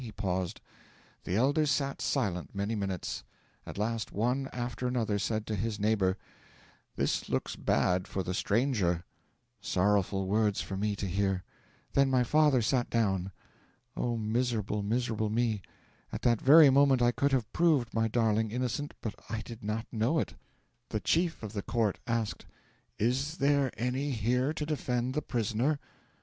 He 0.03 0.11
paused. 0.11 0.61
The 1.25 1.35
elders 1.35 1.69
sat 1.69 2.01
silent 2.01 2.55
many 2.55 2.73
minutes; 2.73 3.23
at 3.67 3.77
last, 3.77 4.11
one 4.11 4.49
after 4.51 4.87
another 4.87 5.19
said 5.19 5.45
to 5.45 5.55
his 5.55 5.79
neighbour, 5.79 6.17
"This 6.95 7.29
looks 7.29 7.55
bad 7.55 8.07
for 8.07 8.23
the 8.23 8.33
stranger" 8.33 9.03
sorrowful 9.59 10.25
words 10.25 10.59
for 10.59 10.75
me 10.75 10.95
to 10.95 11.05
hear. 11.05 11.43
Then 11.93 12.09
my 12.09 12.23
father 12.23 12.63
sat 12.63 12.89
down. 12.89 13.31
O 13.95 14.17
miserable, 14.17 14.81
miserable 14.81 15.29
me! 15.29 15.61
At 16.11 16.23
that 16.23 16.41
very 16.41 16.71
moment 16.71 17.03
I 17.03 17.11
could 17.11 17.31
have 17.31 17.53
proved 17.53 17.93
my 17.93 18.07
darling 18.07 18.49
innocent, 18.49 18.95
but 19.01 19.13
I 19.29 19.41
did 19.41 19.63
not 19.63 19.85
know 19.91 20.17
it! 20.17 20.33
'The 20.89 21.01
chief 21.01 21.43
of 21.43 21.53
the 21.53 21.61
court 21.61 21.99
asked: 22.07 22.47
'"Is 22.97 23.37
there 23.37 23.71
any 23.77 24.09
here 24.09 24.51
to 24.51 24.65
defend 24.65 25.13
the 25.13 25.21
prisoner?" 25.21 25.77